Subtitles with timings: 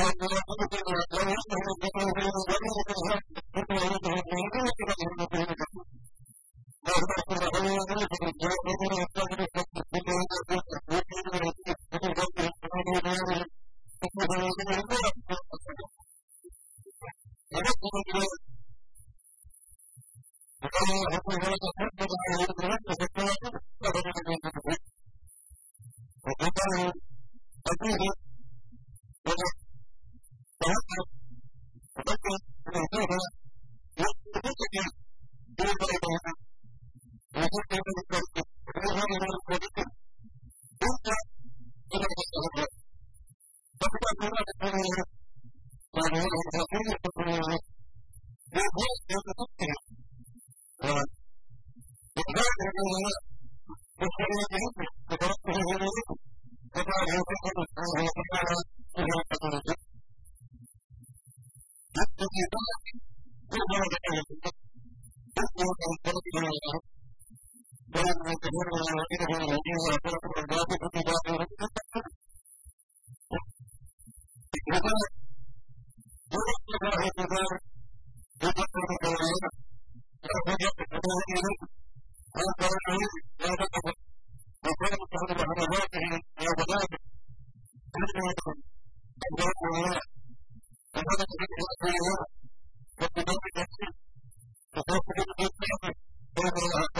[0.00, 0.60] وأن يقول
[1.12, 1.28] وأن
[2.88, 3.20] يقول
[48.60, 49.79] どうして?
[96.60, 96.99] Thank you.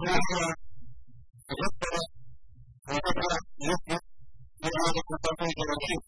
[0.08, 0.54] وهو
[1.48, 1.94] تذكر
[2.88, 3.36] وبدا
[3.68, 4.02] يثبت
[4.62, 6.02] بهذا التوحيد الرشيد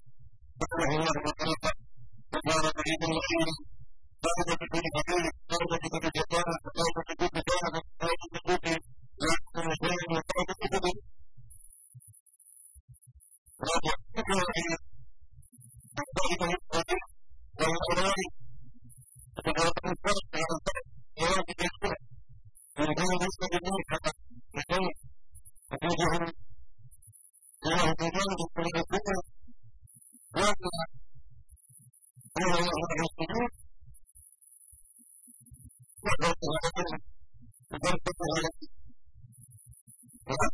[0.60, 1.70] ذكره الله بطريقه
[2.32, 3.48] تبارك عيد الرحيم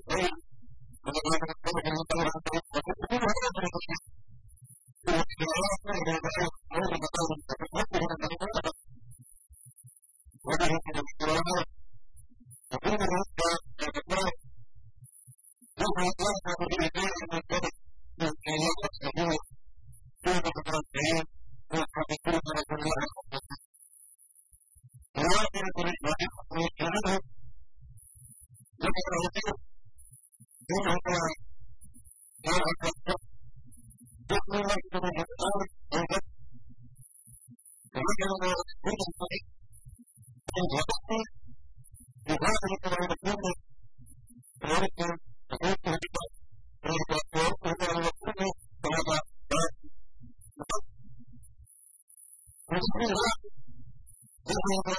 [54.69, 54.99] Thank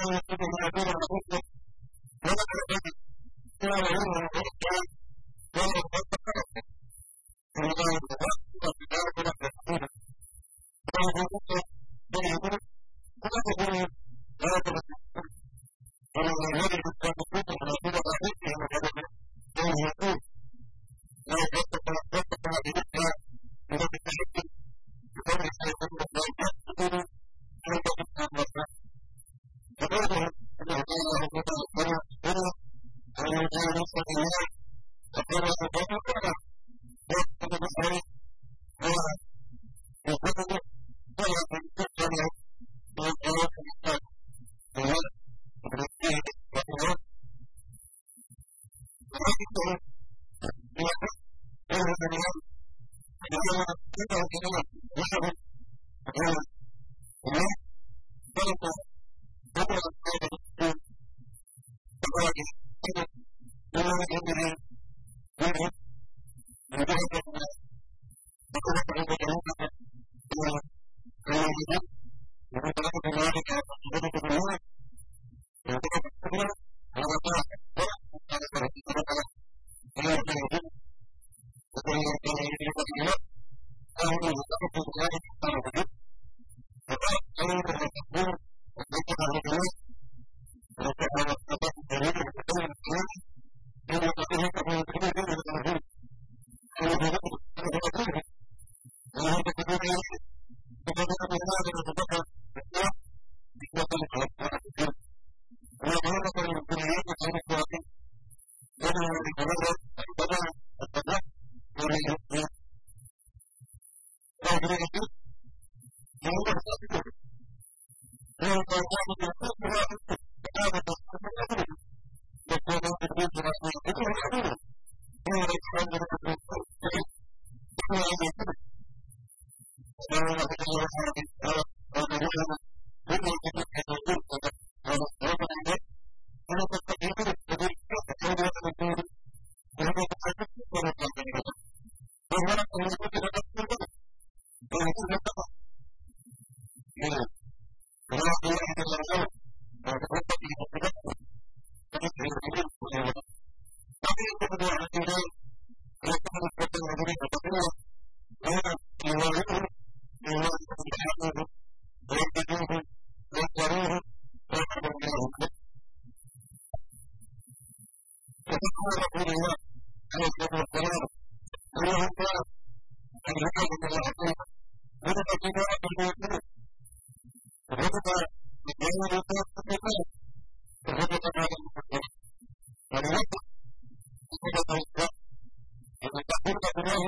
[87.41, 88.40] aim of the whole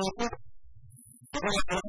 [0.04, 0.32] Thank
[1.72, 1.83] you.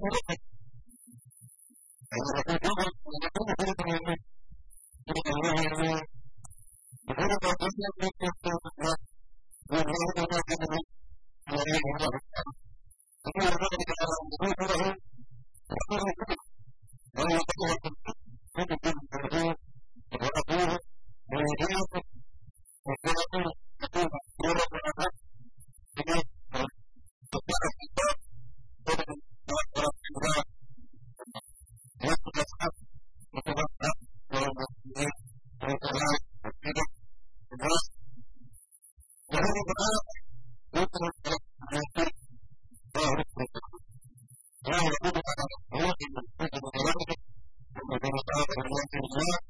[48.93, 49.44] will not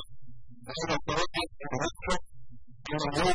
[3.25, 3.34] you.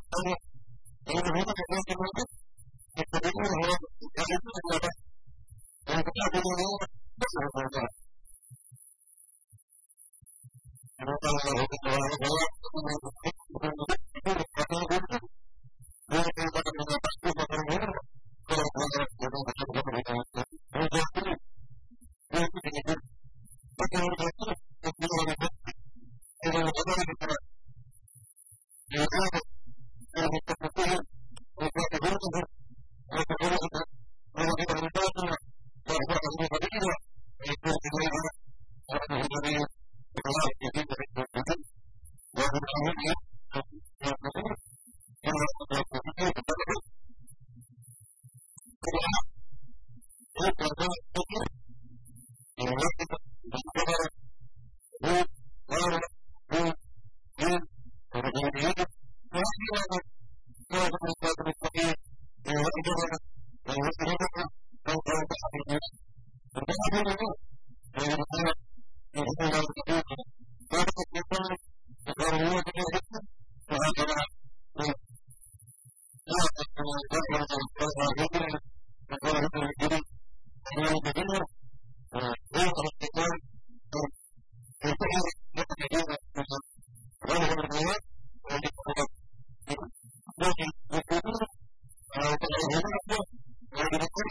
[45.31, 46.00] Thank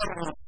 [0.02, 0.39] Thank you.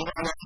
[0.00, 0.39] You.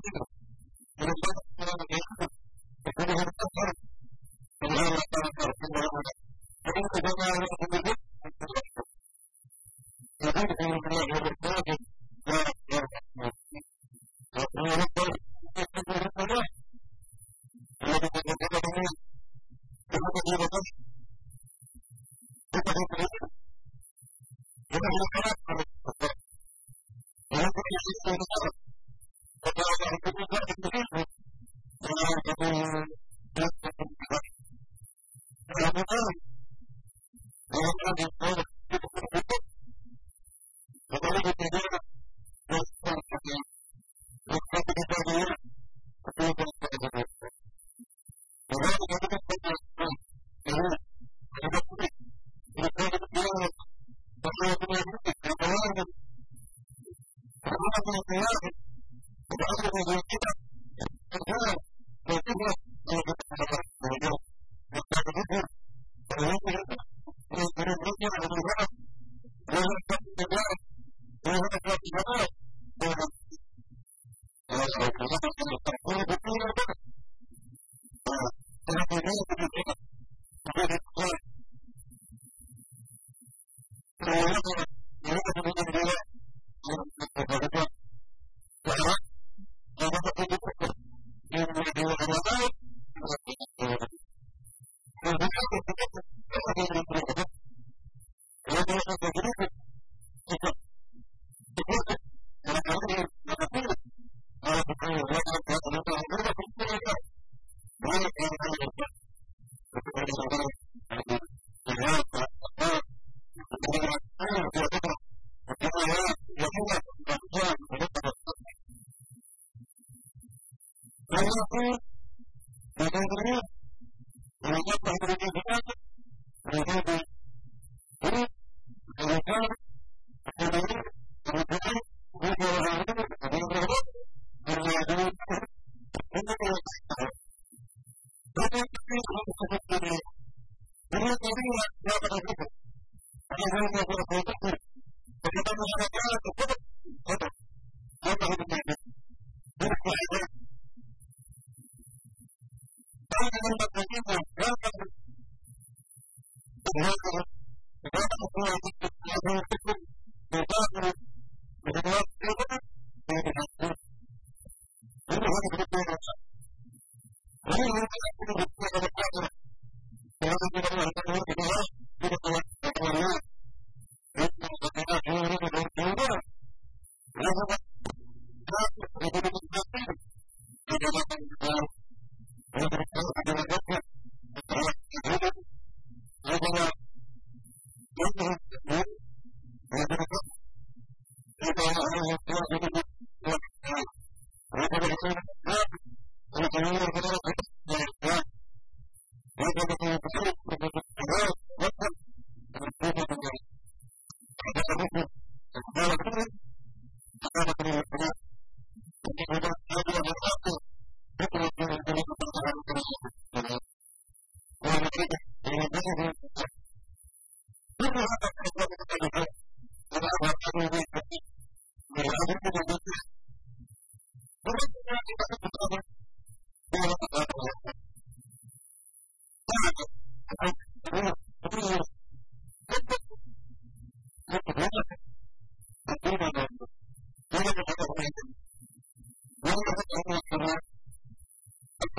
[145.66, 146.03] Thank you.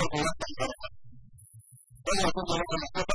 [0.06, 0.22] だか
[2.22, 3.15] ら、今度は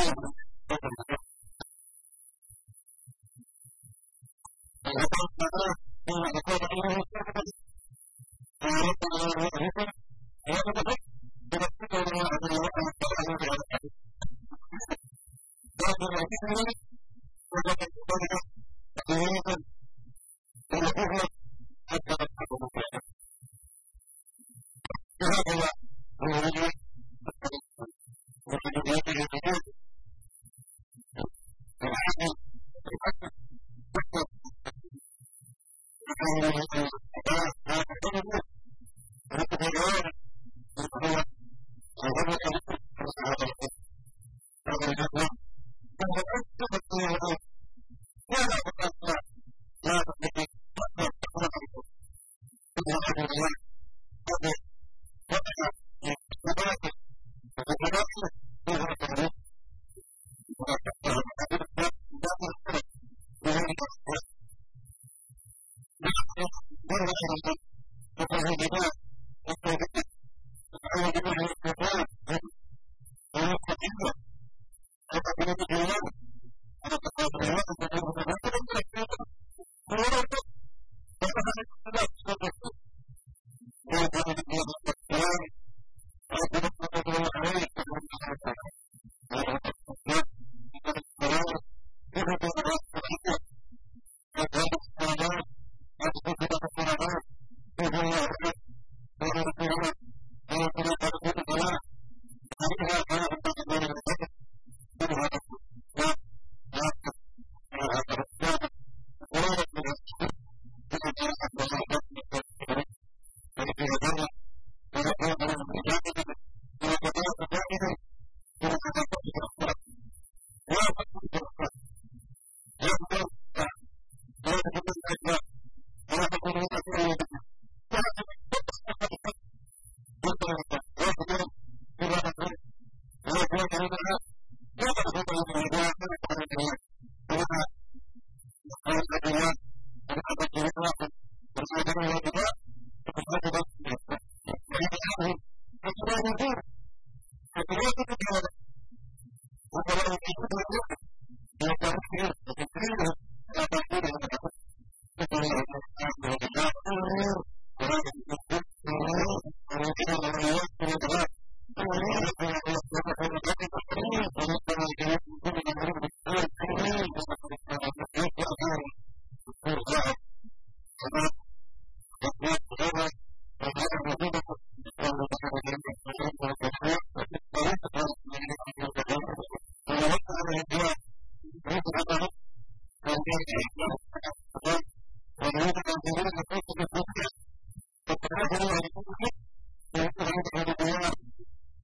[0.00, 0.29] Jesus.